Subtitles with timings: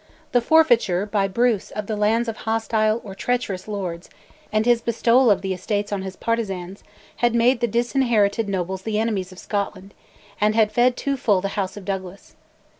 [0.31, 4.09] The forfeiture by Bruce of the lands of hostile or treacherous lords,
[4.51, 6.83] and his bestowal of the estates on his partisans,
[7.17, 9.93] had made the disinherited nobles the enemies of Scotland,
[10.41, 12.35] and had fed too full the House of Douglas.